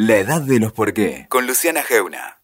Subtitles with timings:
[0.00, 2.38] La edad de los por qué, con Luciana Geuna.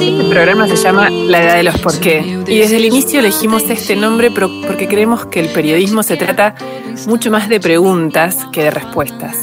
[0.00, 2.20] El programa se llama La Edad de los Por qué.
[2.46, 6.54] Y desde el inicio elegimos este nombre porque creemos que el periodismo se trata
[7.06, 9.36] mucho más de preguntas que de respuestas.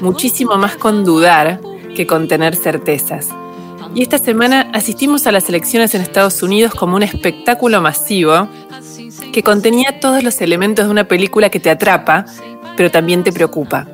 [0.00, 1.60] Muchísimo más con dudar
[1.96, 3.30] que con tener certezas.
[3.94, 8.48] Y esta semana asistimos a las elecciones en Estados Unidos como un espectáculo masivo
[9.32, 12.24] que contenía todos los elementos de una película que te atrapa,
[12.76, 13.86] pero también te preocupa.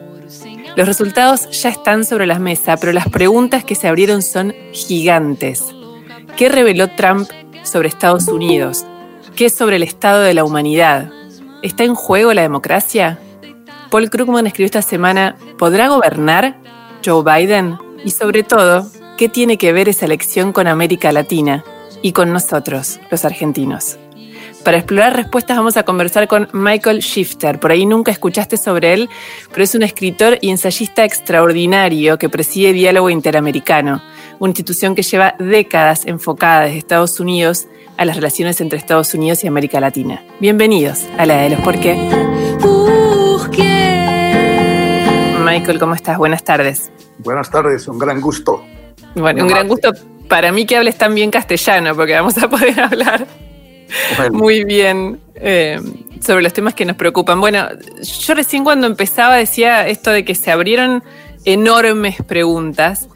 [0.74, 5.64] Los resultados ya están sobre la mesa, pero las preguntas que se abrieron son gigantes.
[6.36, 7.28] ¿Qué reveló Trump
[7.62, 8.86] sobre Estados Unidos?
[9.36, 11.10] ¿Qué sobre el estado de la humanidad?
[11.62, 13.18] ¿Está en juego la democracia?
[13.90, 16.56] Paul Krugman escribió esta semana, ¿podrá gobernar
[17.04, 17.76] Joe Biden?
[18.02, 18.86] Y sobre todo,
[19.20, 21.62] ¿qué tiene que ver esa elección con América Latina
[22.00, 23.98] y con nosotros, los argentinos?
[24.64, 27.60] Para explorar respuestas vamos a conversar con Michael Shifter.
[27.60, 29.10] Por ahí nunca escuchaste sobre él,
[29.50, 34.02] pero es un escritor y ensayista extraordinario que preside Diálogo Interamericano,
[34.38, 37.66] una institución que lleva décadas enfocada desde Estados Unidos
[37.98, 40.24] a las relaciones entre Estados Unidos y América Latina.
[40.40, 41.94] Bienvenidos a la de los por qué.
[45.44, 46.16] Michael, ¿cómo estás?
[46.16, 46.90] Buenas tardes.
[47.18, 48.64] Buenas tardes, un gran gusto.
[49.14, 49.92] Bueno, un gran gusto
[50.28, 53.26] para mí que hables tan bien castellano, porque vamos a poder hablar
[54.30, 55.80] muy bien eh,
[56.24, 57.40] sobre los temas que nos preocupan.
[57.40, 57.68] Bueno,
[58.02, 61.02] yo recién cuando empezaba decía esto de que se abrieron
[61.44, 63.08] enormes preguntas.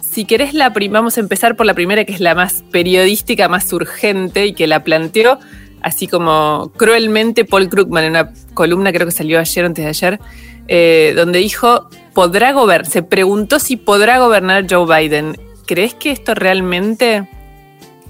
[0.00, 3.72] Si querés, la vamos a empezar por la primera, que es la más periodística, más
[3.72, 5.38] urgente y que la planteó
[5.82, 10.20] así como cruelmente Paul Krugman en una columna, creo que salió ayer, antes de ayer,
[10.68, 12.86] eh, donde dijo, ¿podrá gobernar?
[12.86, 15.38] Se preguntó si podrá gobernar Joe Biden.
[15.66, 17.28] ¿Crees que esto realmente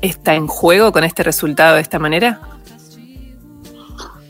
[0.01, 2.41] está en juego con este resultado de esta manera?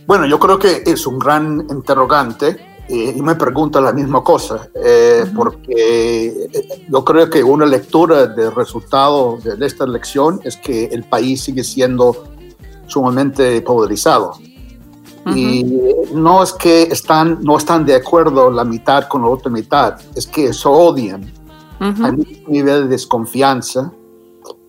[0.07, 4.69] Bueno, yo creo que es un gran interrogante eh, y me pregunto la misma cosa,
[4.75, 10.87] eh, porque eh, yo creo que una lectura del resultado de esta elección es que
[10.87, 12.25] el país sigue siendo
[12.89, 14.33] sumamente polarizado.
[15.35, 15.65] Y
[16.15, 20.27] no es que están, no están de acuerdo la mitad con la otra mitad, es
[20.27, 21.31] que se odian.
[21.79, 23.93] Hay un nivel de desconfianza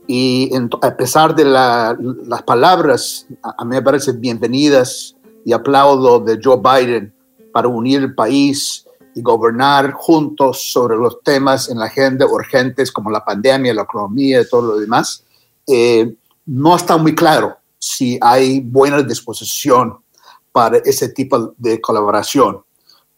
[0.07, 0.51] y
[0.81, 7.13] a pesar de las palabras, a, mí me parecen bienvenidas y aplaudo de Joe Biden
[7.53, 8.85] para unir el país
[9.16, 14.41] y gobernar juntos sobre los temas en la agenda urgentes como la pandemia, la economía
[14.41, 15.23] y todo lo demás,
[15.67, 19.97] eh, no está muy claro si hay buena disposición
[20.51, 22.63] para ese tipo de colaboración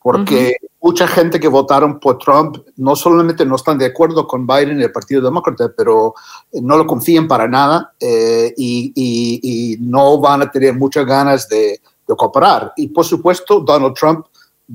[0.03, 4.79] porque mucha gente que votaron por Trump no solamente no están de acuerdo con Biden
[4.79, 6.13] y el Partido Demócrata, pero
[6.51, 11.79] eh, no lo confían para nada eh, y, no van a tener muchas ganas de,
[12.05, 12.73] cooperar.
[12.75, 14.25] Y por supuesto, Donald Trump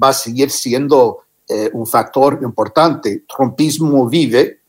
[0.02, 3.24] va a seguir siendo eh, un factor importante.
[3.28, 4.60] Trumpismo vive,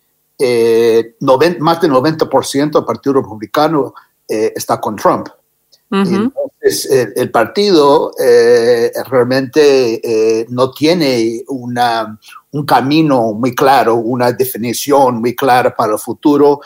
[1.59, 3.93] más del 90% del Partido Republicano
[4.27, 5.27] está con Trump.
[5.91, 12.19] Entonces, el, partido eh, realmente eh, no tiene una,
[12.51, 16.61] un camino muy claro, una definición muy clara para el futuro.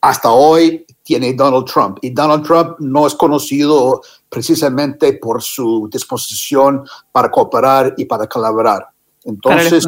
[0.00, 6.84] Hasta hoy tiene Donald Trump y Donald Trump no es conocido precisamente por su disposición
[7.12, 8.88] para cooperar y para colaborar.
[9.24, 9.86] Entonces,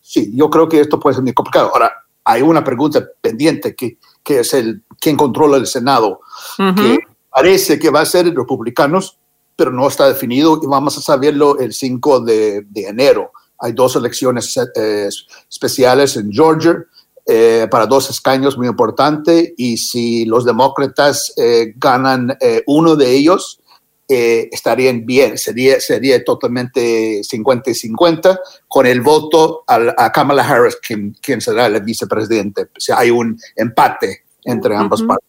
[0.00, 0.32] sí.
[0.34, 1.70] yo creo que esto puede ser muy complicado.
[1.72, 1.92] Ahora,
[2.24, 6.20] hay una pregunta pendiente que, que es el quién controla el Senado,
[6.56, 6.98] que
[7.30, 9.18] parece que va a ser republicanos,
[9.56, 13.32] pero no está definido y vamos a saberlo el 5 de, enero.
[13.58, 15.08] Hay dos elecciones eh,
[15.50, 16.84] especiales en Georgia
[17.26, 22.36] eh, para dos escaños muy importantes y si los demócratas eh, ganan
[22.66, 23.60] uno de ellos,
[24.08, 31.14] estarían bien, sería, sería totalmente 50 y 50 con el voto a, Kamala Harris, quien,
[31.20, 32.62] quien, será el vicepresidente.
[32.62, 35.28] O sea, hay un empate entre ambas partes.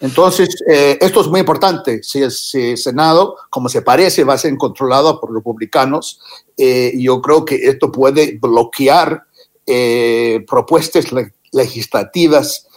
[0.00, 2.02] Entonces, eh, esto es muy importante.
[2.02, 2.30] Si el,
[2.76, 6.20] Senado, como se parece, va a ser controlado por republicanos,
[6.56, 9.24] eh, yo creo que esto puede bloquear
[9.66, 11.06] eh, propuestas
[11.52, 12.68] legislativas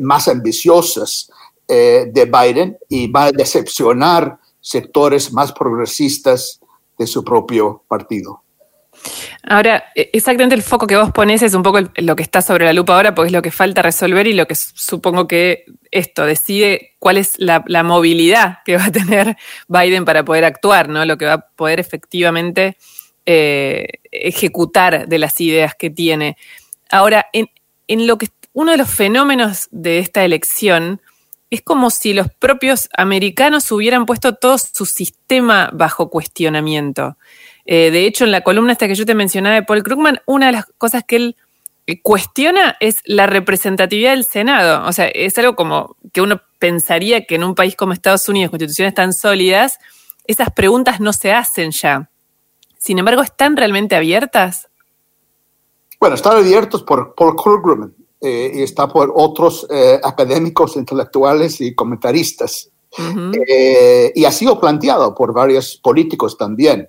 [0.00, 1.30] más ambiciosas
[1.68, 6.58] de Biden y va a decepcionar sectores más progresistas
[6.98, 8.42] de su propio partido.
[9.42, 12.64] Ahora, e, exactamente el foco que vos pones es un poco lo que está sobre
[12.64, 16.24] la lupa ahora, porque es lo que falta resolver y lo que supongo que esto
[16.24, 19.36] decide cuál es la, movilidad que va a tener
[19.68, 21.04] Biden para poder actuar, ¿no?
[21.04, 22.78] Lo que va a poder efectivamente
[23.26, 26.38] eh, ejecutar de las ideas que tiene.
[26.90, 31.02] Ahora, en, lo que uno de los fenómenos de esta elección
[31.54, 37.16] es como si los propios americanos hubieran puesto todo su sistema bajo cuestionamiento.
[37.64, 40.46] Eh, de hecho, en la columna esta que yo te mencionaba de Paul Krugman, una
[40.46, 41.36] de las cosas que él
[41.86, 44.86] eh, cuestiona es la representatividad del Senado.
[44.86, 48.50] O sea, es algo como que uno pensaría que en un país como Estados Unidos,
[48.50, 49.78] constituciones tan sólidas,
[50.26, 52.10] esas preguntas no se hacen ya.
[52.78, 54.68] Sin embargo, ¿están realmente abiertas?
[56.00, 61.74] Bueno, están abiertos por Paul Krugman eh, y está por otros eh, académicos, intelectuales y
[61.74, 62.70] comentaristas.
[64.14, 66.88] y ha sido planteado por varios políticos también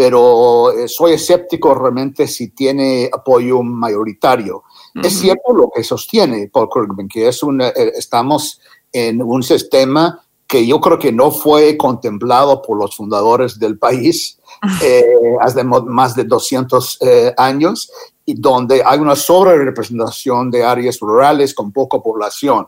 [0.00, 4.64] pero eh, soy escéptico realmente si tiene apoyo mayoritario.
[4.94, 10.24] Es cierto lo que sostiene Paul Krugman, que es una, eh, estamos en un sistema
[10.46, 14.38] que yo creo que no fue contemplado por los fundadores del país
[14.82, 15.04] eh,
[15.38, 16.98] hace más de 200
[17.36, 17.92] años,
[18.30, 22.66] y donde hay una sobre representación de áreas rurales con poca población.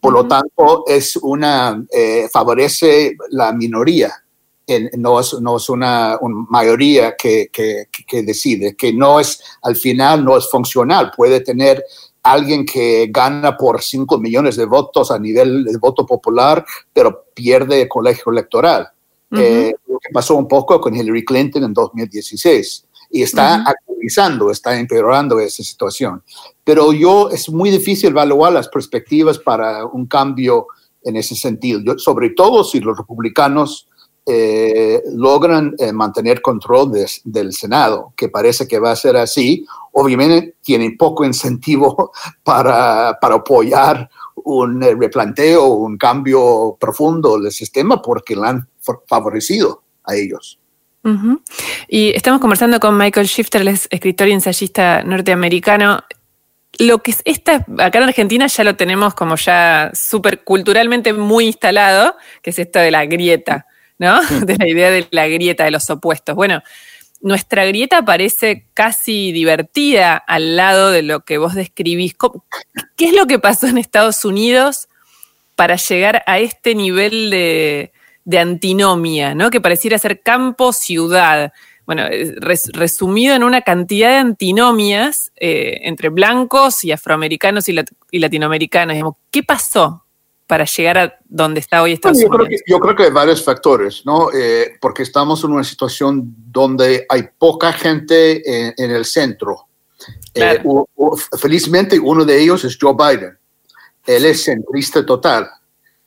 [0.00, 1.84] Por lo tanto, es una,
[2.30, 4.12] favorece la minoría
[4.96, 6.18] no es, no es una,
[6.48, 11.12] mayoría que, que, que, decide, que no es, al final no es funcional.
[11.16, 11.84] Puede tener
[12.22, 17.82] alguien que gana por 5 millones de votos a nivel de voto popular, pero pierde
[17.82, 18.88] el colegio electoral.
[19.32, 22.86] Eh, lo que pasó un poco con Hillary Clinton en 2016.
[23.16, 26.22] Y está actualizando, está empeorando esa situación.
[26.62, 30.66] Pero yo, es muy difícil evaluar las perspectivas para un cambio
[31.02, 33.88] en ese sentido, sobre todo si los republicanos
[34.28, 36.92] eh, logran eh, mantener control
[37.22, 39.64] del Senado, que parece que va a ser así.
[39.92, 42.10] Obviamente tienen poco incentivo
[42.42, 48.68] para, para apoyar un eh, replanteo, un cambio profundo del sistema porque lo han
[49.06, 50.58] favorecido a ellos.
[51.88, 56.04] Y estamos conversando con Michael Shifter, el escritor y ensayista norteamericano.
[56.78, 61.46] Lo que es esta, acá en Argentina ya lo tenemos como ya súper culturalmente muy
[61.46, 63.66] instalado, que es esto de la grieta.
[63.98, 64.20] ¿no?
[64.46, 66.34] De la idea de la grieta de los opuestos.
[66.34, 66.62] Bueno,
[67.20, 72.14] nuestra grieta parece casi divertida al lado de lo que vos describís.
[72.96, 74.88] ¿Qué es lo que pasó en Estados Unidos
[75.54, 77.92] para llegar a este nivel de,
[78.34, 79.50] antinomia, ¿no?
[79.50, 81.52] que pareciera ser campo-ciudad?
[81.86, 82.04] Bueno,
[82.72, 87.76] resumido en una cantidad de antinomias eh, entre blancos y afroamericanos y,
[88.10, 89.14] y latinoamericanos.
[89.30, 90.06] ¿Qué pasó
[90.46, 93.44] para llegar a donde está hoy Estados yo Creo que, yo creo que hay varios
[93.44, 94.28] factores, ¿no?
[94.32, 98.42] Eh, porque estamos en una situación donde hay poca gente
[98.80, 99.66] en, el centro.
[100.34, 100.62] Eh,
[101.38, 103.36] felizmente uno de ellos es Joe Biden.
[104.06, 105.48] Él es centrista total,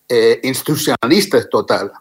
[0.08, 1.92] eh, institucionalista total.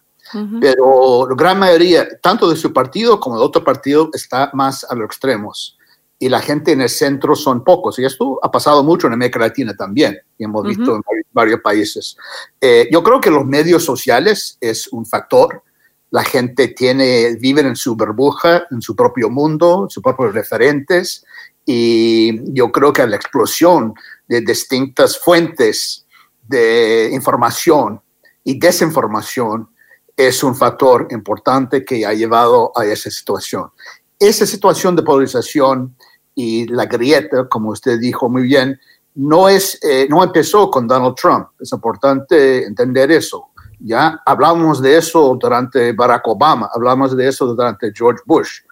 [0.61, 4.95] Pero la gran mayoría, tanto de su partido como de otro partido, está más a
[4.95, 5.79] los extremos
[6.19, 7.99] y la gente en el centro son pocos.
[7.99, 11.03] Y esto ha pasado mucho en América Latina también, y hemos visto en
[11.33, 12.17] varios, países.
[12.61, 15.63] Eh, yo creo que los medios sociales es un factor.
[16.11, 21.25] La gente tiene, vive en su burbuja, en su propio mundo, sus propios referentes,
[21.65, 23.95] y yo creo que la explosión
[24.27, 26.07] de distintas fuentes
[26.49, 28.01] de información
[28.43, 29.69] y desinformación
[30.19, 33.71] es un factor importante que ha llevado a esa situación.
[34.19, 35.95] Esa situación de polarización
[36.35, 38.79] y la grieta, como usted dijo muy bien,
[39.15, 41.51] no, es, eh, no empezó con Donald Trump.
[41.61, 43.47] Es importante entender eso.
[43.79, 48.63] Ya hablamos de eso durante Barack Obama, hablamos de eso durante George Bush.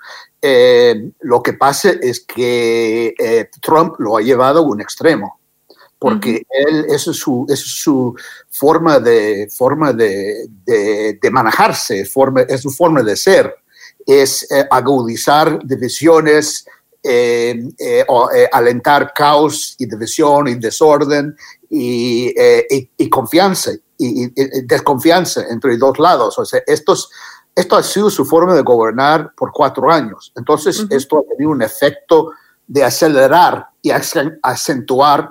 [0.43, 5.39] Eh, lo que pasa es que eh, Trump lo ha llevado a un extremo,
[5.99, 8.15] porque él, eso es su, es su
[8.51, 13.55] forma de, forma de, de, manejarse, forma, es su forma de ser,
[14.07, 16.67] es agudizar divisiones,
[17.09, 21.37] eh, eh, eh, alentar caos y división y desorden
[21.71, 22.35] y,
[23.09, 24.29] confianza y,
[24.65, 26.37] desconfianza entre dos lados.
[26.37, 27.09] O sea, estos,
[27.55, 30.33] esto ha sido su forma de gobernar por cuatro años.
[30.35, 32.33] Entonces, esto ha tenido un efecto
[32.67, 33.93] de acelerar y
[34.43, 35.31] acentuar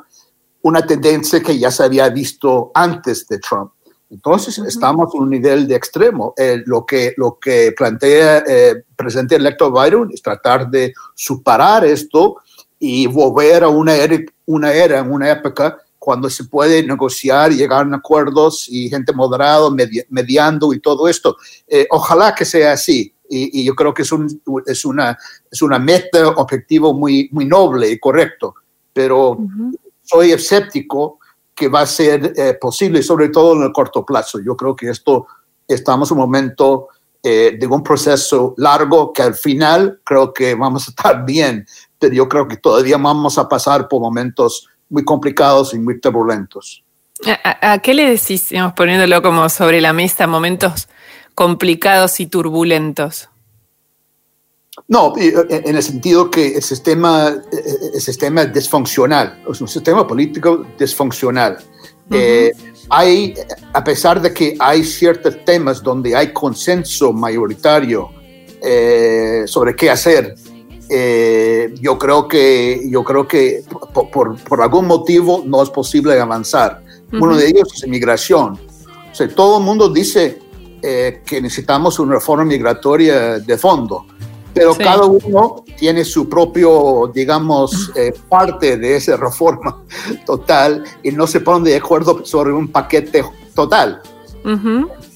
[0.66, 3.72] una tendencia que ya se había visto antes de Trump.
[4.10, 6.34] Entonces, estamos en un nivel de extremo.
[6.36, 11.86] Eh, lo, que, lo que plantea el eh, presidente electo Biden es tratar de superar
[11.86, 12.38] esto
[12.80, 14.18] y volver a una era,
[14.48, 19.70] una era, una época cuando se puede negociar y llegar a acuerdos y gente moderada
[20.10, 21.38] mediando y todo esto.
[21.68, 23.14] Eh, ojalá que sea así.
[23.30, 25.16] Y, yo creo que es, un, es, una,
[25.52, 28.56] es una meta, objetivo muy, muy noble y correcto.
[28.94, 29.38] Pero
[30.06, 31.20] soy escéptico
[31.54, 34.40] que va a ser eh, posible, sobre todo en el corto plazo.
[34.40, 35.28] Yo creo que esto
[35.68, 36.90] estamos en un momento
[37.24, 41.66] eh, de un proceso largo que al final creo que vamos a estar bien,
[41.98, 46.84] pero yo creo que todavía vamos a pasar por momentos muy complicados y muy turbulentos.
[47.44, 50.90] ¿A, qué le decís, poniéndolo como sobre la mesa, momentos
[51.34, 53.30] complicados y turbulentos?
[54.88, 57.34] No, en el sentido que el sistema,
[57.94, 61.58] el sistema es disfuncional, es un sistema político disfuncional.
[62.12, 62.52] Eh,
[62.90, 63.34] hay,
[63.74, 68.10] a pesar de que hay ciertos temas donde hay consenso mayoritario
[68.62, 70.36] eh, sobre qué hacer,
[70.88, 76.84] eh, yo creo que, yo creo que por, por, algún motivo no es posible avanzar.
[77.14, 78.60] Uno de ellos es inmigración.
[79.12, 80.40] O sea, todo el mundo dice
[80.82, 84.06] que necesitamos una reforma migratoria de fondo
[84.56, 89.84] pero cada uno tiene su propio, digamos, eh, parte de esa reforma
[90.26, 94.02] total y no se ponen de acuerdo sobre un paquete total.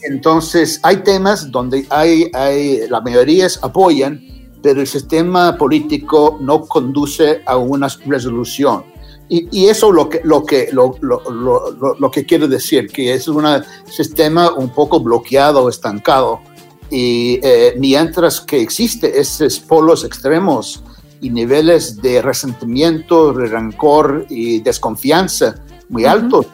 [0.03, 4.19] Entonces, hay temas donde hay, hay, la mayoría apoyan,
[4.61, 8.83] pero el sistema político no conduce a una resolución.
[9.29, 13.13] Y, y eso lo que, lo, que, lo, lo, lo, lo que quiero decir, que
[13.13, 13.45] es un
[13.85, 16.41] sistema un poco bloqueado, estancado
[16.89, 20.83] y eh, mientras que existe esos polos extremos
[21.21, 25.55] y niveles de resentimiento, de rencor y desconfianza
[25.89, 26.47] muy altos,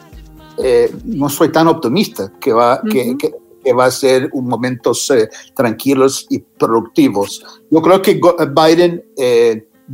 [0.58, 3.32] eh, no soy tan optimista que va, que, que,
[3.72, 7.44] va a ser un momentos eh, tranquilos y productivos.
[7.70, 8.20] Yo creo que
[8.54, 9.02] Biden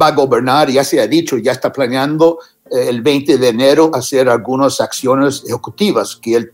[0.00, 2.38] va a gobernar, ya se ha dicho, ya está planeando
[2.70, 6.52] el 20 de enero hacer algunas acciones ejecutivas que él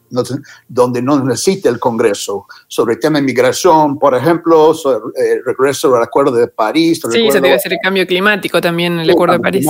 [0.68, 5.94] donde no necesita el Congreso sobre el tema de migración, por ejemplo, sobre el regreso
[5.94, 7.00] al Acuerdo de París.
[7.10, 9.66] Sí, se debe hacer el cambio climático también, el Acuerdo de París.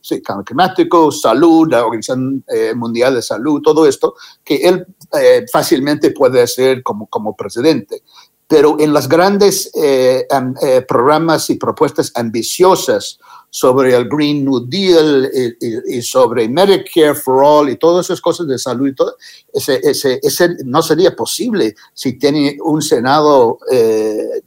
[0.00, 4.86] sí, cambio climático, salud, la Organización eh, Mundial de Salud, todo esto, que él
[5.18, 8.02] eh, fácilmente puede hacer como, como presidente
[8.50, 10.26] pero en las grandes eh,
[10.88, 13.18] programas y propuestas ambiciosas
[13.50, 15.30] sobre el Green New Deal
[15.86, 19.16] y, sobre Medicare for All y todas esas cosas de salud y todo,
[19.52, 24.42] ese, ese, ese no sería posible si tiene un Senado eh,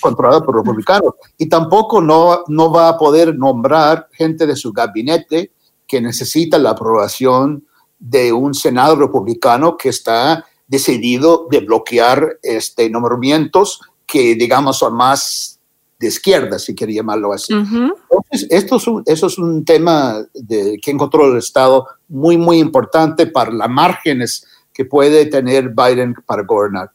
[0.00, 1.14] controlado por republicanos.
[1.38, 5.52] Y tampoco no, no va a poder nombrar gente de su gabinete
[5.86, 7.66] que necesita la aprobación
[7.98, 15.59] de un Senado republicano que está decidido de bloquear este, nombramientos que, digamos, son más
[16.00, 17.52] de izquierda, si quería llamarlo así.
[17.52, 22.58] Entonces, esto es un, eso es un tema de quién controla el Estado muy, muy
[22.58, 26.90] importante para las márgenes que puede tener Biden para gobernar.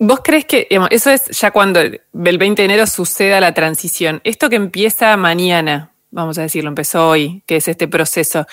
[0.00, 4.20] ¿Vos crees que eso es ya cuando el 20 de enero suceda la transición?
[4.24, 8.44] Esto que empieza mañana, vamos a decirlo, empezó hoy, que es este proceso,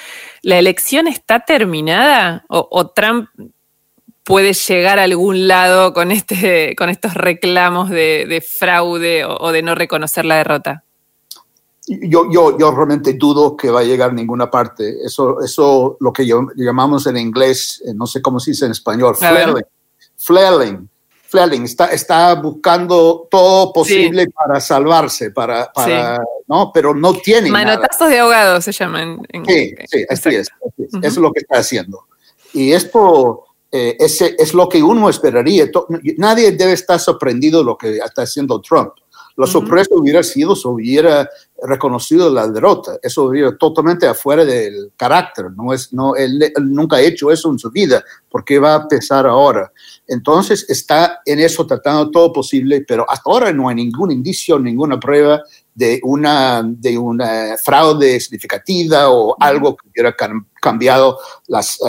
[0.44, 3.30] ¿la elección está terminada o, o Trump
[4.26, 9.76] puede llegar a algún lado con, este, con estos reclamos de, fraude o, de no
[9.76, 10.84] reconocer la derrota?
[11.88, 14.96] Yo, yo, yo realmente dudo que va a llegar a ninguna parte.
[15.06, 19.16] Eso, eso lo que llamamos en inglés, eh, no sé cómo se dice en español,
[19.16, 20.90] flailing.
[21.28, 21.64] Flailing.
[21.64, 26.72] Está, está buscando todo posible para salvarse, para, para ¿no?
[26.74, 27.52] pero no tiene.
[27.52, 29.22] Manotazos de ahogado se llaman.
[29.46, 30.50] sí, sí, así es.
[30.78, 32.06] Eso es lo que está haciendo.
[32.54, 35.70] Y esto, eh, ese es lo que uno esperaría.
[36.18, 38.94] Nadie debe estar sorprendido de lo que está haciendo Trump.
[39.38, 41.30] La sorpresa hubiera sido si hubiera
[41.68, 42.98] reconocido la derrota.
[43.02, 45.52] Eso hubiera totalmente afuera del carácter.
[45.52, 48.04] No es, no, él, nunca ha hecho eso en su vida.
[48.30, 49.72] ¿Por qué va a empezar ahora?
[50.08, 55.00] Entonces está en eso tratando todo posible, pero hasta ahora no hay ningún indicio, ninguna
[55.00, 55.42] prueba
[55.74, 60.16] de una, de una fraude significativa o algo que hubiera
[60.62, 61.80] cambiado las,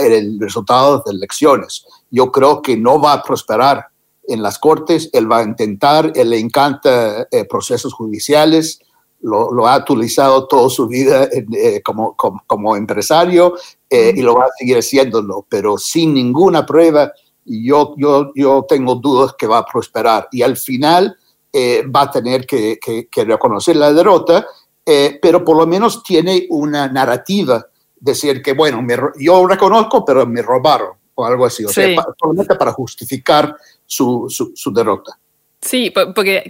[0.00, 1.84] el resultado de las elecciones.
[2.10, 3.89] Yo creo que no va a prosperar
[4.30, 8.80] en las cortes, él va a intentar, él le encanta eh, procesos judiciales,
[9.22, 13.54] lo, ha utilizado toda su vida eh, como, como, empresario
[13.88, 17.12] eh, y lo va a seguir haciéndolo, pero sin ninguna prueba,
[17.44, 20.28] yo, yo, yo tengo dudas que va a prosperar.
[20.32, 21.16] Y al final
[21.52, 22.78] eh, va a tener que,
[23.26, 24.46] reconocer la derrota,
[24.86, 27.66] eh, pero por lo menos tiene una narrativa,
[27.98, 28.86] decir que, bueno,
[29.18, 33.56] yo reconozco, pero me robaron, o algo así, o sea, solamente para justificar
[33.90, 35.18] su, su, derrota.
[35.60, 36.48] Sí, porque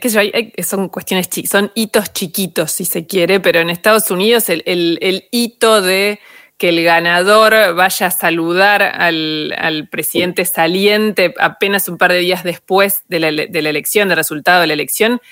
[0.62, 5.24] son cuestiones, son hitos chiquitos, si se quiere, pero en Estados Unidos el, el, el
[5.32, 6.20] hito de
[6.60, 13.02] que el ganador vaya a saludar al, presidente saliente apenas un par de días después
[13.08, 15.22] de la, elección, del resultado de la elección,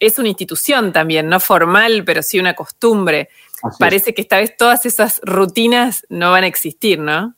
[0.00, 3.28] es una institución también, no formal, pero sí una costumbre.
[3.78, 7.34] Parece que esta vez todas esas rutinas no van a existir, ¿no?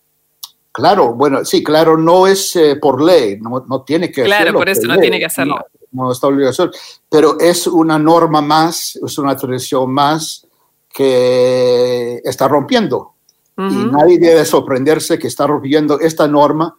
[0.72, 4.86] Claro, bueno, sí, claro, no es eh, por ley, no, tiene que Claro, por eso
[4.86, 5.56] no tiene que hacerlo.
[5.90, 6.70] No, no está obligación,
[7.08, 10.46] pero es una norma más, es una tradición más
[10.88, 13.14] que está rompiendo.
[13.58, 16.74] Y nadie debe sorprenderse que está rompiendo esta norma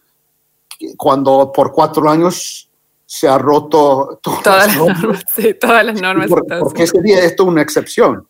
[0.96, 2.68] cuando por cuatro años
[3.06, 5.22] se ha roto todas, las normas.
[5.36, 6.28] Sí, todas las normas.
[6.58, 8.26] porque sería esto una excepción.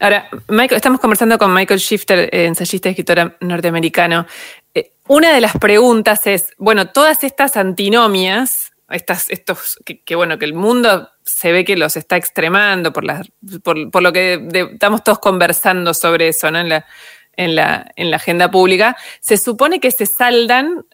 [0.00, 4.26] Ahora, Michael, estamos conversando con Michael Shifter, ensayista y escritor norteamericano.
[4.74, 10.44] Eh, una de las preguntas es, bueno, todas estas antinomias, estas, estos, que, bueno, que
[10.44, 16.28] el mundo se ve que los está extremando por, lo que estamos todos conversando sobre
[16.28, 16.48] eso.
[16.48, 16.86] En la,
[17.36, 20.84] en la, en la agenda pública, se supone que se saldan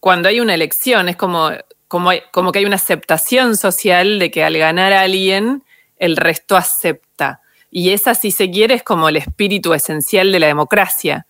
[0.00, 1.50] cuando hay una elección, es como,
[1.86, 5.62] como, como que hay una aceptación social de que al ganar a alguien,
[5.96, 7.41] el resto acepta.
[7.74, 11.26] Y esa, si se quiere, es como el espíritu esencial de la democracia.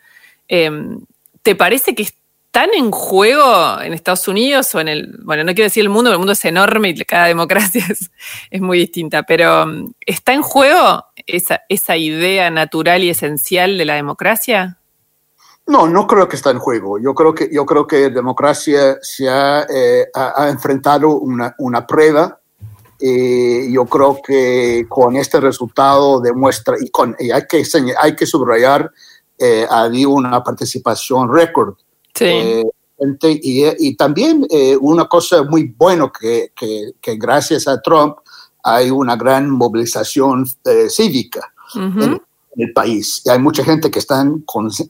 [0.49, 1.01] Em,
[1.43, 5.67] ¿Te parece que están en juego en Estados Unidos o en el, bueno, no quiero
[5.67, 7.87] decir el mundo, el mundo es enorme y cada democracia
[8.51, 13.95] es, muy distinta, pero em, ¿está en juego esa, idea natural y esencial de la
[13.95, 14.79] democracia?
[15.69, 16.99] No, no creo que está en juego.
[16.99, 20.09] Yo creo que, yo creo que democracia se ha, eh,
[20.49, 22.42] enfrentado una, una prueba
[23.05, 27.65] eh, yo creo que con este resultado demuestra, y, con, hay, que,
[28.01, 28.93] hay que subrayar,
[29.39, 31.75] eh, había una participación récord.
[32.15, 32.27] Sí.
[32.27, 32.65] Eh,
[33.33, 38.19] y, también eh, una cosa muy buena que, que, que, gracias a Trump
[38.63, 40.47] hay una gran movilización
[40.89, 42.23] cívica en,
[42.55, 43.23] el país.
[43.25, 44.45] Y hay mucha gente que están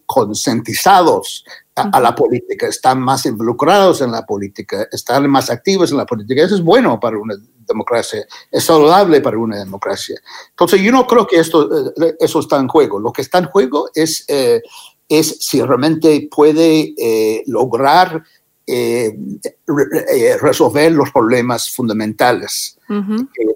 [0.05, 6.05] concientizados a, la política, están más involucrados en la política, están más activos en la
[6.05, 6.43] política.
[6.43, 10.21] Eso es bueno para una democracia, es saludable para una democracia.
[10.51, 12.99] Entonces, yo no creo que esto, eh, eso está en juego.
[12.99, 14.63] Lo que está en juego es, eh,
[15.09, 18.23] es si realmente puede eh, lograr
[20.41, 22.79] resolver los problemas fundamentales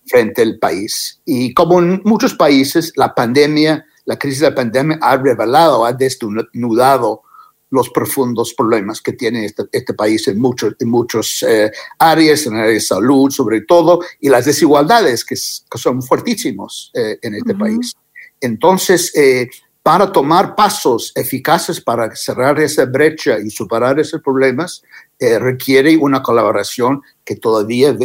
[0.05, 1.21] frente al país.
[1.25, 5.93] Y como en muchos países, la pandemia, la crisis de la pandemia ha revelado, ha
[5.93, 7.23] desnudado
[7.71, 12.55] los profundos problemas que tiene este, este país en muchos en muchos, eh, áreas, en
[12.55, 17.95] áreas de salud sobre todo, y las desigualdades que, son fuertísimos eh, en este país.
[18.41, 19.49] Entonces, eh,
[19.83, 24.83] para tomar pasos eficaces para cerrar esa brecha y superar esos problemas,
[25.19, 27.97] requiere una colaboración que todavía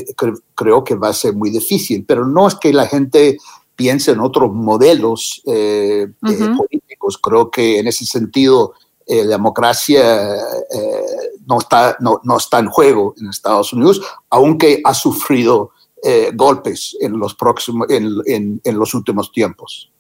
[0.56, 3.38] creo que va a ser muy difícil, pero no es que la gente
[3.76, 8.76] piense en otros modelos políticos, creo que en ese sentido
[9.12, 11.04] eh, la democracia eh,
[11.45, 15.71] no, está, no, no, está en juego en Estados Unidos, aunque ha sufrido
[16.02, 19.91] eh, golpes en los, próximos, en, en, los últimos tiempos.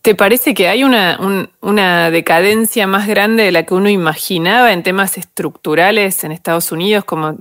[0.00, 4.82] ¿Te parece que hay una, una, decadencia más grande de la que uno imaginaba en
[4.82, 7.04] temas estructurales en Estados Unidos?
[7.04, 7.36] Como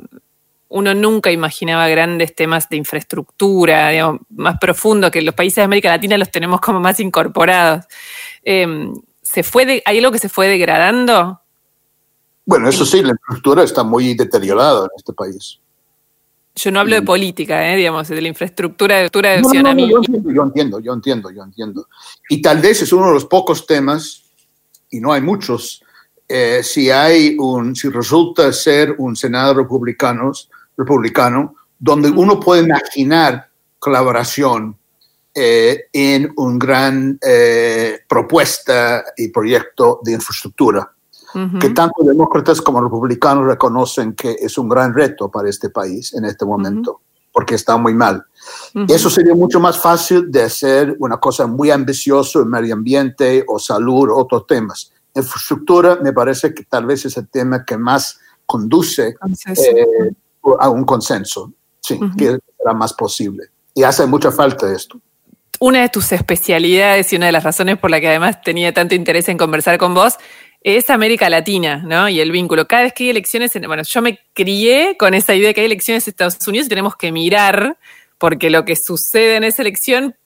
[0.67, 5.87] uno nunca imaginaba grandes temas de infraestructura, digamos, más profundo, que los países de América
[5.87, 7.85] Latina los tenemos como más incorporados.
[8.43, 8.93] Em,
[9.33, 11.41] ¿Se fue ¿Hay algo que se fue degradando?
[12.45, 15.59] Bueno, eso sí, la infraestructura está muy deteriorada en este país.
[16.55, 20.79] Yo no hablo de política, eh, digamos, de la infraestructura de, de no, yo, entiendo,
[20.79, 21.87] yo entiendo, yo entiendo,
[22.29, 24.21] Y tal vez es uno de los pocos temas,
[24.91, 25.81] y no hay muchos,
[26.27, 30.31] eh, si hay un, si resulta ser un Senado republicano,
[30.77, 34.77] republicano donde uno puede imaginar colaboración
[35.35, 40.91] eh, en un gran eh, propuesta y proyecto de infraestructura,
[41.59, 46.25] que tanto demócratas como republicanos reconocen que es un gran reto para este país en
[46.25, 48.23] este momento, porque está muy mal.
[48.87, 53.57] Eso sería mucho más fácil de hacer una cosa muy ambiciosa en medio ambiente o
[53.57, 54.91] salud, o otros temas.
[55.15, 59.15] Infraestructura me parece que tal vez es el tema que más conduce
[59.47, 60.11] eh,
[60.59, 63.45] a un consenso, sí, que será más posible.
[63.73, 65.01] Y hace mucha falta esto
[65.63, 68.95] una de tus especialidades y una de las razones por la que además tenía tanto
[68.95, 70.17] interés en conversar con vos
[70.61, 72.09] es América Latina, ¿no?
[72.09, 72.67] Y el vínculo.
[72.67, 75.61] Cada vez que hay elecciones, en, bueno, yo me crié con esa idea de que
[75.61, 77.77] hay elecciones en Estados Unidos y tenemos que mirar,
[78.17, 80.17] porque lo que sucede en esa elección,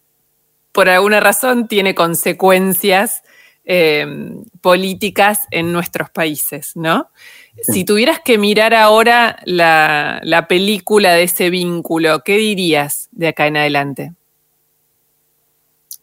[0.72, 3.22] por alguna razón, tiene consecuencias
[3.64, 7.12] em, políticas en nuestros países, ¿no?
[7.62, 13.46] Si tuvieras que mirar ahora la, la película de ese vínculo, ¿qué dirías de acá
[13.46, 14.14] en adelante?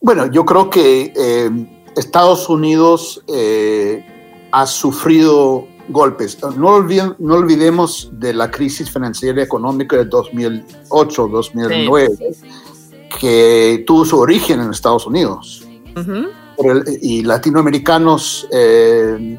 [0.05, 1.51] Bueno, yo creo que eh,
[1.97, 4.05] Estados Unidos eh,
[4.53, 6.37] ha sufrido golpes.
[6.43, 12.37] No, no, olvidemos de la crisis financiera y económica de 2008-2009,
[13.19, 15.67] que tuvo su origen en Estados Unidos.
[17.01, 19.39] y latinoamericanos, eh,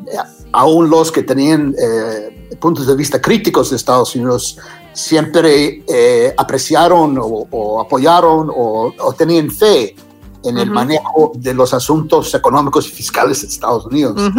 [0.51, 1.75] aún los que tenían
[2.60, 4.58] puntos de vista críticos de Estados Unidos,
[4.93, 5.84] siempre
[6.38, 9.95] apreciaron o, apoyaron o, o tenían fe
[10.45, 14.31] en el manejo de los asuntos económicos y fiscales de Estados Unidos.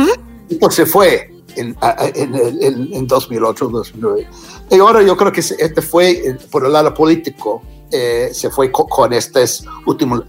[0.49, 1.77] Y pues se fue en,
[2.15, 4.29] en, en 2008, 2009.
[4.71, 8.71] Y ahora yo creo que este fue, eh, por el lado político, eh, se fue
[8.73, 10.23] con, estos últimos,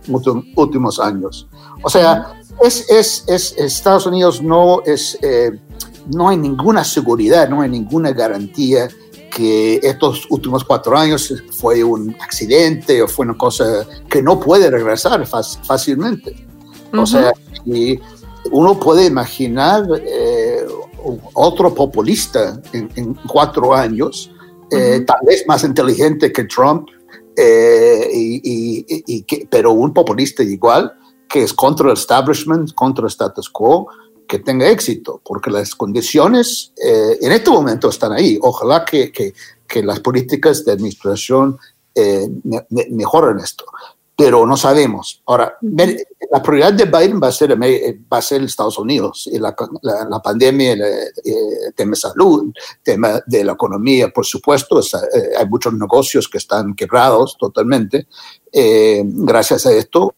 [0.55, 1.47] últimos años.
[1.81, 5.51] O sea, es, es, es, Estados Unidos no es, eh,
[6.13, 8.89] no hay ninguna seguridad, no hay ninguna garantía
[9.37, 14.67] que estos últimos cuatro años fue un accidente o fue una cosa que no puede
[14.71, 16.35] regresar fácilmente.
[16.91, 17.31] O sea,
[17.63, 17.99] y
[18.49, 20.65] uno puede imaginar eh,
[21.35, 24.31] otro populista en, cuatro años,
[24.71, 26.87] eh, tal vez más inteligente que Trump,
[27.35, 30.91] eh, y, pero un populista igual,
[31.29, 33.87] que es contra el establishment, contra el status quo,
[34.27, 38.37] que tenga éxito, porque las condiciones eh, en este momento están ahí.
[38.41, 39.33] Ojalá que, que,
[39.67, 41.57] que las políticas de administración
[41.95, 42.27] eh,
[42.89, 43.65] mejoren esto,
[44.15, 45.21] pero no sabemos.
[45.25, 49.55] Ahora, la prioridad de Biden va a ser, va a ser Estados Unidos y la,
[49.81, 54.79] la, pandemia, el, eh, tema de salud, tema de la economía, por supuesto,
[55.37, 58.07] hay muchos negocios que están quebrados totalmente
[59.03, 60.13] gracias a esto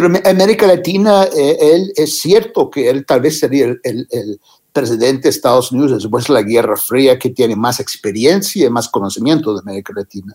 [0.00, 4.40] pero en América Latina, eh, él es cierto que él tal vez sería el,
[4.72, 8.88] presidente de Estados Unidos después de la Guerra Fría que tiene más experiencia y más
[8.88, 10.32] conocimiento de América Latina.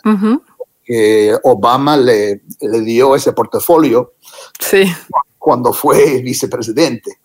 [1.44, 4.16] Obama le, le, dio ese portafolio
[4.60, 4.84] sí.
[5.40, 7.20] cuando fue vicepresidente.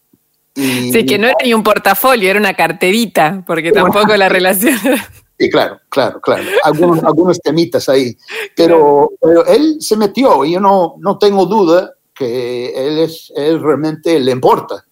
[0.55, 4.79] sí, que no era ni un portafolio, era una carterita, porque tampoco la relación...
[5.41, 6.43] Sí, claro, claro, claro.
[6.65, 8.17] Algunos, algunos temitas ahí.
[8.57, 13.63] Pero, pero, él se metió y yo no, no tengo duda que él, es, él
[13.63, 14.85] realmente le importa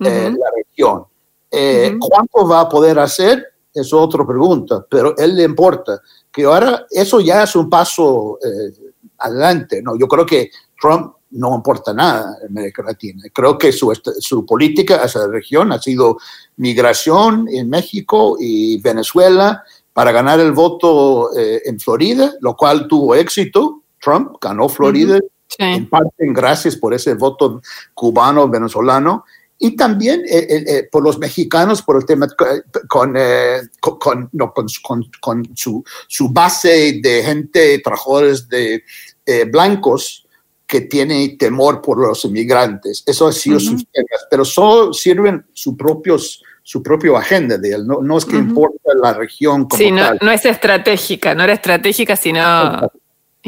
[0.00, 1.04] eh, la región.
[1.48, 3.46] Eh, ¿Cuánto va a poder hacer?
[3.72, 6.00] Es otra pregunta, pero él le importa.
[6.32, 9.80] Que ahora eso ya es un paso eh, adelante.
[9.80, 9.96] ¿no?
[9.96, 10.50] Yo creo que
[10.80, 13.22] Trump no importa nada en América Latina.
[13.32, 16.16] Creo que su, su política hacia la región ha sido
[16.56, 23.82] migración en México y Venezuela para ganar el voto en Florida, lo cual tuvo éxito.
[24.00, 25.20] Trump ganó Florida
[25.58, 27.60] en parte gracias por ese voto
[27.94, 29.24] cubano, venezolano,
[29.58, 32.28] y también eh, eh, eh, por los mexicanos, por el tema
[32.88, 33.14] con,
[33.80, 34.66] con, no, con,
[35.20, 38.82] con su, su, base de gente, trabajadores de
[39.50, 40.26] blancos
[40.66, 43.02] que tiene temor por los inmigrantes.
[43.06, 47.86] Eso ha sido sus temas, pero solo sirven su propios su propia agenda de él,
[47.86, 51.52] no, no es que importa la región como sí, no, no es estratégica, no era
[51.52, 52.90] estratégica, sino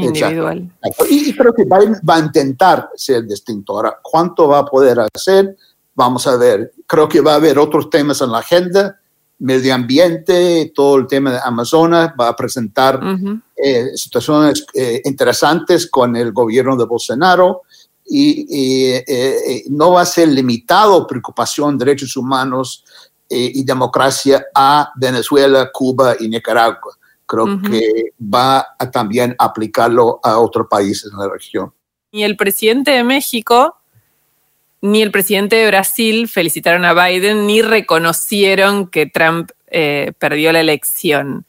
[0.04, 0.70] individual.
[1.08, 3.74] Y, creo que va, va, a intentar ser distinto.
[3.74, 5.56] Ahora, ¿cuánto va a poder hacer?
[5.94, 6.72] Vamos a ver.
[6.86, 8.98] Creo que va a haber otros temas en la agenda,
[9.38, 13.00] medio ambiente, todo el tema de Amazonas, va a presentar
[13.56, 17.62] eh, situaciones eh, interesantes con el gobierno de Bolsonaro
[18.04, 22.84] y, eh, no va a ser limitado preocupación derechos humanos
[23.30, 26.96] y democracia a Venezuela, Cuba y Nicaragua
[27.28, 31.72] creo que va a también aplicarlo a otros países en la región.
[32.10, 33.78] Ni el presidente de México
[34.80, 40.60] ni el presidente de Brasil felicitaron a Biden ni reconocieron que Trump eh, perdió la
[40.60, 41.44] elección.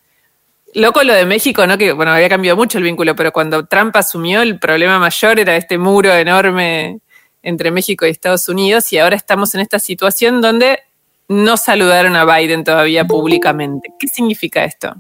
[0.74, 1.78] Loco lo de México, ¿no?
[1.78, 5.56] Que bueno, había cambiado mucho el vínculo, pero cuando Trump asumió, el problema mayor era
[5.56, 7.00] este muro enorme
[7.42, 10.80] entre México y Estados Unidos, y ahora estamos en esta situación donde
[11.28, 13.90] no saludaron a Biden todavía públicamente.
[13.98, 14.96] ¿Qué significa esto?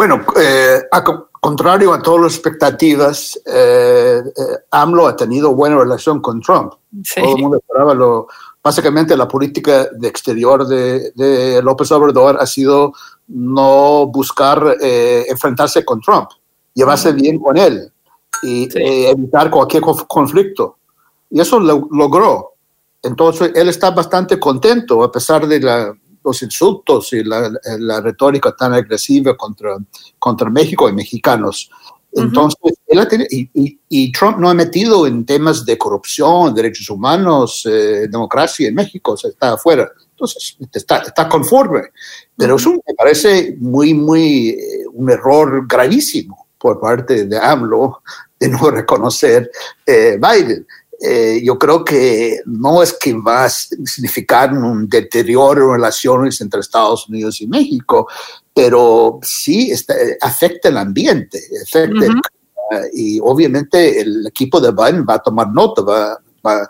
[0.00, 6.22] Bueno, eh, a contrario a todas las expectativas, eh, eh, AMLO ha tenido buena relación
[6.22, 6.72] con Trump.
[7.14, 8.26] Todo el mundo esperaba lo.
[8.64, 12.94] Básicamente, la política de exterior de, López Obrador ha sido
[13.28, 16.30] no buscar enfrentarse con Trump,
[16.72, 17.92] llevarse bien con él
[18.42, 18.70] y
[19.06, 20.78] evitar cualquier conflicto.
[21.28, 22.54] Y eso lo logró.
[23.02, 28.74] Entonces, él está bastante contento, a pesar de la los insultos y la, retórica tan
[28.74, 29.76] agresiva contra,
[30.18, 31.70] contra México y mexicanos.
[32.12, 33.26] Entonces, él
[33.88, 39.12] y, Trump no ha metido en temas de corrupción, derechos humanos, eh, democracia en México,
[39.12, 39.88] o sea, está afuera.
[40.10, 41.82] Entonces, está, está conforme.
[42.36, 48.02] Pero eso me parece muy, muy, eh, un error gravísimo por parte de AMLO
[48.38, 49.50] de no reconocer
[49.86, 50.66] eh, Biden.
[51.02, 56.60] Eh, yo creo que no es que va a significar un deterioro en relaciones entre
[56.60, 58.06] Estados Unidos y México,
[58.52, 59.72] pero sí
[60.20, 61.40] afecta el ambiente,
[62.92, 66.68] y obviamente el equipo de Biden va a tomar nota, va, va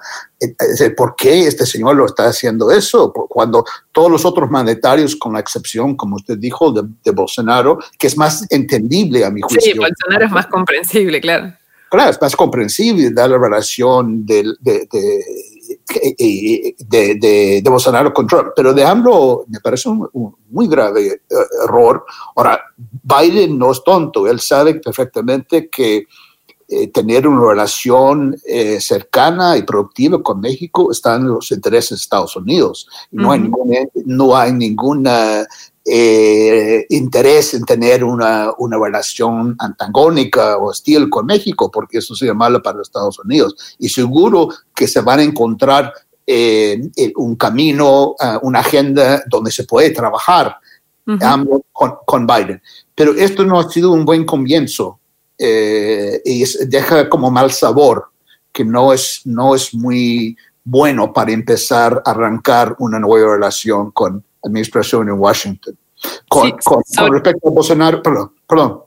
[0.96, 5.40] por qué este señor lo está haciendo eso, cuando todos los otros mandatarios, con la
[5.40, 9.72] excepción, como usted dijo, de, de Bolsonaro, que es más entendible a mi juicio.
[9.72, 11.52] Sí, Bolsonaro es más comprensible, claro
[11.90, 14.88] claro, es más comprensible dar la relación de, de,
[16.78, 21.20] de, de, Bolsonaro con Trump, pero de AMLO me parece un, muy grave eh,
[21.64, 22.04] error.
[22.36, 26.06] Ahora, Biden no es tonto, él sabe perfectamente que
[26.72, 31.96] eh, tener una relación eh, cercana y productiva con México está en los intereses de
[31.96, 32.88] Estados Unidos.
[33.10, 35.44] No, hay ninguna, no hay ninguna
[35.84, 42.34] eh, interés en tener una, una, relación antagónica o hostil con México, porque eso sería
[42.34, 43.76] malo para los Estados Unidos.
[43.78, 45.92] Y seguro que se van a encontrar
[46.26, 46.80] eh,
[47.16, 50.56] un camino, uh, una agenda donde se puede trabajar
[51.72, 52.62] con, con, Biden.
[52.94, 55.00] Pero esto no ha sido un buen comienzo
[55.36, 58.10] eh, y deja como mal sabor,
[58.52, 64.22] que no es, no es muy bueno para empezar a arrancar una nueva relación con
[64.42, 65.76] administración en Washington.
[66.28, 66.52] Con,
[67.12, 68.82] respecto a Bolsonaro, perdón, perdón.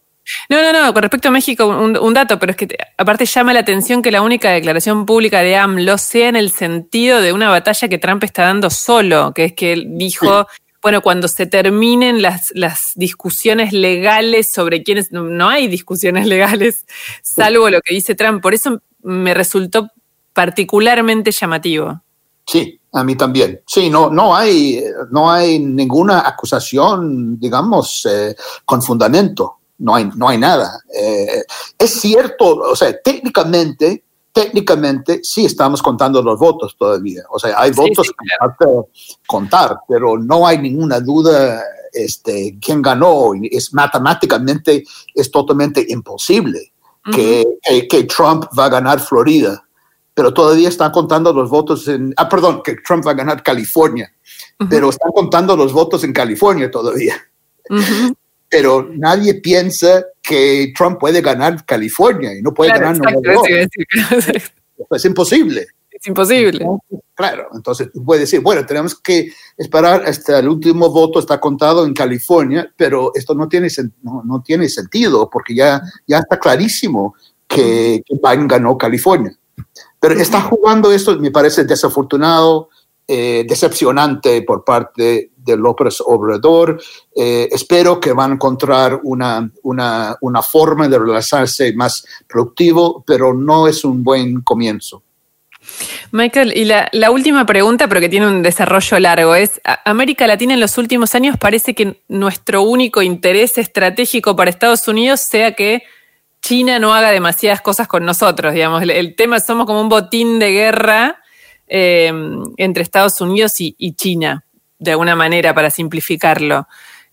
[0.50, 3.60] No, no, no, con respecto a México, un, dato, pero es que aparte llama la
[3.60, 7.90] atención que la única declaración pública de AMLO sea en el sentido de una batalla
[7.90, 10.48] que Trump está dando solo, que es que él dijo,
[10.82, 16.86] bueno, cuando se terminen las, las discusiones legales sobre quiénes, no hay discusiones legales,
[17.22, 19.90] salvo lo que dice Trump, por eso me resultó
[20.32, 22.02] particularmente llamativo.
[22.46, 23.62] Sí, a mí también.
[23.66, 29.58] Sí, no, no, hay, no hay ninguna acusación, digamos, eh, con fundamento.
[29.80, 30.80] No hay, no hay nada.
[30.96, 31.44] Eh,
[31.78, 37.24] es cierto, o sea, técnicamente, técnicamente sí estamos contando los votos todavía.
[37.32, 38.66] O sea, hay votos que
[39.28, 43.32] contar, pero no hay ninguna duda este, quién ganó.
[43.50, 44.84] Es matemáticamente,
[45.16, 46.72] es totalmente imposible
[47.12, 47.44] que,
[47.90, 49.64] que Trump va a ganar Florida
[50.14, 54.14] pero todavía están contando los votos en, ah, perdón, que Trump va a ganar California,
[54.70, 57.16] pero están contando los votos en California todavía.
[58.50, 63.72] Pero nadie piensa que Trump puede ganar California y no puede ganar Nueva York.
[64.92, 65.68] Es imposible.
[65.92, 66.66] Es imposible.
[67.16, 71.94] claro, entonces puede decir, bueno, tenemos que esperar hasta el último voto está contado en
[71.94, 73.70] California, pero esto no tiene,
[74.02, 77.16] no, no tiene sentido porque ya, ya está clarísimo
[77.48, 79.38] que, que Biden ganó California.
[80.00, 82.70] Pero está jugando esto, me parece desafortunado,
[83.08, 86.82] eh, decepcionante por parte de López Obrador.
[87.16, 93.34] Eh, espero que van a encontrar una, una, una forma de relacionarse más productivo, pero
[93.34, 95.04] no es un buen comienzo.
[96.12, 100.54] Michael, y la, la, última pregunta, pero que tiene un desarrollo largo, es, América Latina
[100.54, 105.84] en los últimos años parece que nuestro único interés estratégico para Estados Unidos sea que
[106.44, 108.84] China no haga demasiadas cosas con nosotros, digamos.
[108.84, 111.22] El, tema somos como un botín de guerra
[111.68, 112.12] eh,
[112.58, 114.44] entre Estados Unidos y, China,
[114.78, 116.68] de alguna manera, para simplificarlo.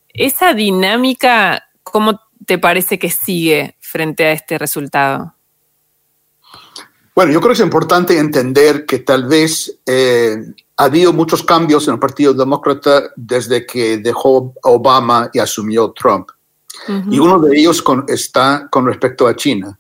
[0.09, 5.33] Esa dinámica, ¿cómo te parece que sigue frente a este resultado?
[7.15, 10.39] Bueno, yo creo que es importante entender que tal vez eh,
[10.77, 16.31] ha habido muchos cambios en el Partido Demócrata desde que dejó Obama y asumió Trump.
[17.11, 19.79] Y uno de ellos está con respecto a China.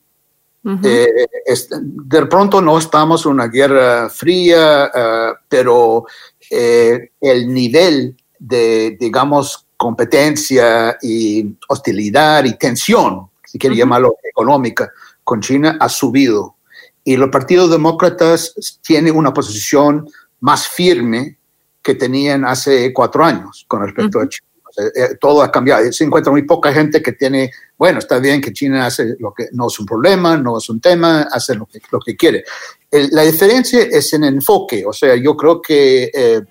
[0.62, 6.04] Eh, de pronto no estamos en una guerra fría, eh, pero
[6.50, 14.92] eh, el nivel de, digamos, competencia y hostilidad y tensión, si quiere llamarlo económica,
[15.24, 16.56] con China ha subido.
[17.02, 20.06] Y los partidos demócratas tienen una posición
[20.40, 21.38] más firme
[21.82, 24.49] que tenían hace cuatro años con respecto a China.
[24.76, 25.90] Eh, todo ha cambiado.
[25.92, 29.48] Se encuentra muy poca gente que tiene, bueno, está bien que China hace lo que
[29.52, 32.44] no es un problema, no es un tema, hace lo que, lo que quiere.
[32.90, 36.42] la diferencia es en enfoque, o sea, yo creo que eh,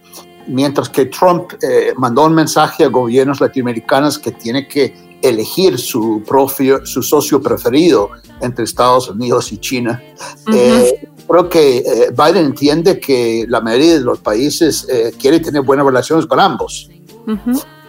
[0.48, 6.24] mientras que Trump eh, mandó un mensaje a gobiernos latinoamericanos que tiene que elegir su,
[6.86, 8.10] socio preferido
[8.42, 10.02] entre Estados Unidos y China,
[11.28, 14.88] creo que Biden entiende que la mayoría de los países
[15.20, 16.90] quiere tener buenas relaciones con ambos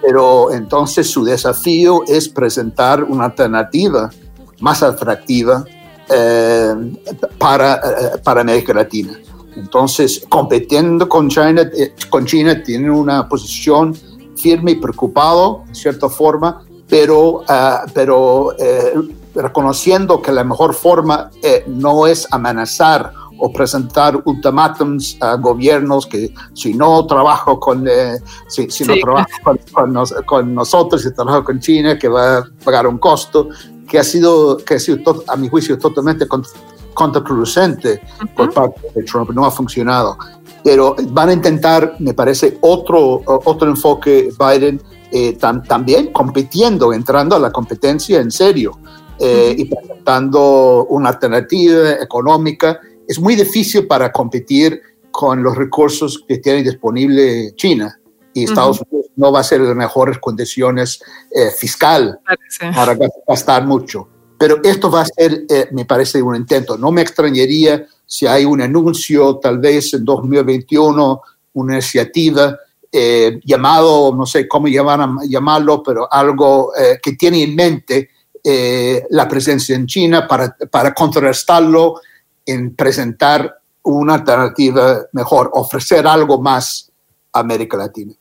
[0.03, 4.11] pero entonces su desafío es presentar una alternativa
[4.61, 5.65] más atractiva
[6.09, 6.75] eh,
[7.39, 9.19] para, eh, para América Latina.
[9.57, 13.95] Entonces, compitiendo con China, eh, con China tiene una posición
[14.37, 17.45] firme y preocupado, en cierta forma, pero,
[17.95, 18.57] pero
[19.35, 21.31] reconociendo que la mejor forma
[21.69, 28.85] no es amenazar o presentar ultimátums a gobiernos que si no trabajo con, eh, si,
[28.85, 29.29] no trabajo
[30.27, 33.49] con, nosotros, si trabajo con China, que va a pagar un costo,
[33.89, 36.27] que ha sido, que ha sido a mi juicio totalmente
[36.95, 38.03] contraproducente
[38.37, 40.17] por parte de Trump, no ha funcionado.
[40.63, 47.39] Pero van a intentar, me parece, otro, otro enfoque Biden eh, también compitiendo, entrando a
[47.39, 48.79] la competencia en serio.
[49.21, 52.81] eh, y presentando una alternativa económica.
[53.11, 57.99] Es muy difícil para competir con los recursos que tiene disponible China
[58.33, 62.21] y Estados Unidos no va a ser de mejores condiciones eh, fiscal
[62.73, 62.97] para
[63.27, 64.07] gastar mucho.
[64.39, 66.79] Pero esto va a ser, eh, me parece, un intento.
[66.79, 71.21] No me extrañaría si hay un anuncio, tal vez en 2021,
[71.55, 72.61] una iniciativa
[72.93, 78.11] eh, llamado, no sé cómo llamarlo, pero algo eh, que tiene en mente
[79.11, 81.97] la presencia en China para, para contrarrestarlo
[82.51, 86.91] en presentar una alternativa mejor, ofrecer algo más
[87.33, 88.13] a América Latina.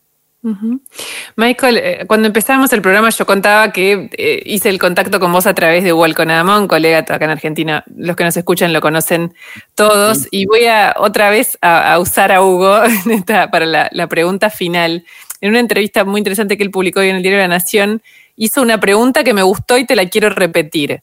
[1.36, 5.46] Michael, eh, cuando empezamos el programa yo contaba que eh, hice el contacto con vos
[5.46, 7.84] a través de Hugo un colega acá en Argentina.
[7.94, 9.34] Los que nos escuchan lo conocen
[9.76, 10.28] todos.
[10.32, 12.80] Y voy a otra vez a, usar a Hugo
[13.52, 15.06] para la, pregunta final.
[15.42, 18.02] En una entrevista muy interesante que él publicó hoy en el Diario de la Nación,
[18.38, 21.02] hizo una pregunta que me gustó y te la quiero repetir,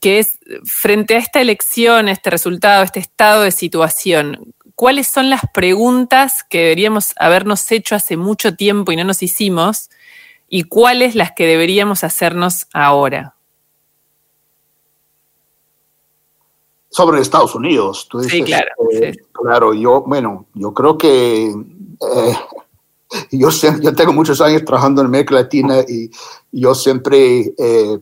[0.00, 5.42] que es, frente a esta elección, este resultado, este estado de situación, cuáles son las
[5.52, 9.90] preguntas que deberíamos habernos hecho hace mucho tiempo y no nos hicimos
[10.48, 13.34] y cuáles las que deberíamos hacernos ahora.
[16.88, 18.32] Sobre Estados Unidos, tú dices.
[18.32, 18.70] Sí, claro.
[18.92, 22.36] Eh, claro, yo, bueno, yo creo que eh,
[23.32, 26.10] yo, yo tengo muchos años trabajando en América Latina y
[26.50, 27.98] yo siempre eh,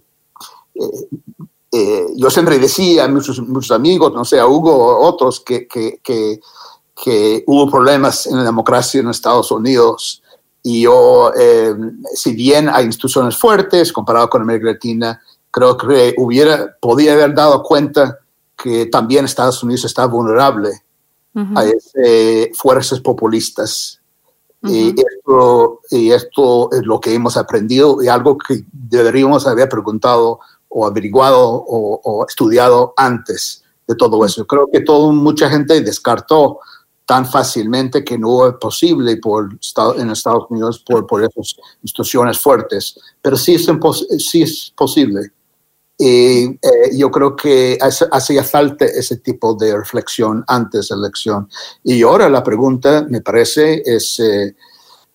[1.71, 6.01] yo siempre decía a muchos, muchos amigos, no sé, a Hugo o otros, que, que,
[6.03, 10.23] que hubo problemas en la democracia en Estados Unidos.
[10.63, 11.75] Y yo, eh,
[12.15, 17.63] si bien hay instituciones fuertes comparado con América Latina, creo que hubiera, podía haber dado
[17.63, 18.19] cuenta
[18.57, 20.83] que también Estados Unidos está vulnerable
[21.55, 21.65] a
[22.55, 24.01] fuerzas populistas.
[24.65, 30.41] y, esto, y esto es lo que hemos aprendido y algo que deberíamos haber preguntado
[30.69, 34.47] o averiguado o, o estudiado antes de todo eso.
[34.47, 36.61] Creo que todo, mucha gente descartó
[37.09, 39.49] tan fácilmente que no es posible por,
[39.97, 43.67] en Estados Unidos por, por esas instituciones fuertes, pero sí es,
[44.19, 45.33] sí es posible.
[45.97, 46.59] Y eh,
[46.95, 51.49] yo creo que hacía falta ese tipo de reflexión antes de la elección.
[51.83, 54.55] Y ahora la pregunta, me parece, es eh,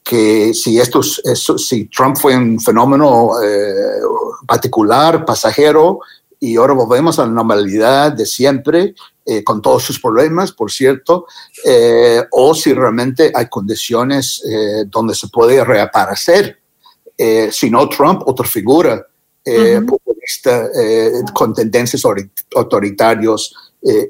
[0.03, 4.01] que si, esto, si Trump fue un fenómeno eh,
[4.45, 5.99] particular, pasajero,
[6.39, 11.25] y ahora volvemos a la normalidad de siempre, eh, con todos sus problemas, por cierto,
[11.63, 16.59] eh, o si realmente hay condiciones eh, donde se puede reaparecer.
[17.51, 19.07] si no Trump, otra figura
[19.87, 20.67] populista
[21.33, 22.03] con tendencias
[22.53, 23.55] autoritarios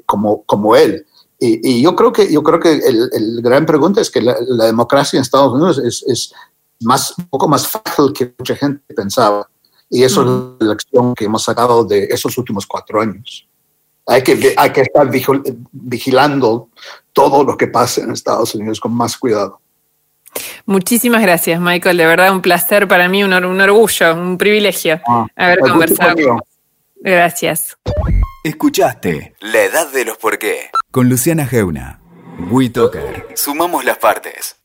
[0.04, 1.06] como, como él.
[1.38, 4.34] Y, yo creo que, yo creo que el, gran pregunta es que la,
[4.66, 6.32] democracia en Estados Unidos es, es,
[6.80, 9.48] más, un poco más fácil que mucha gente pensaba.
[9.90, 13.46] Y eso es la lección que hemos sacado de esos últimos cuatro años.
[14.06, 15.08] Hay que, hay que estar
[15.72, 16.68] vigilando
[17.12, 19.60] todo lo que pasa en Estados Unidos con más cuidado.
[20.66, 21.96] Muchísimas gracias, Michael.
[21.96, 26.40] De verdad, un placer para mí, un, orgullo, un privilegio ah, haber conversado.
[26.96, 27.76] Gracias.
[28.42, 31.98] Escuchaste La Edad de los Por qué con Luciana Geuna.
[32.52, 33.26] WeToker.
[33.34, 34.63] Sumamos las partes.